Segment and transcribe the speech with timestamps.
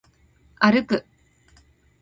[0.57, 1.05] 歩く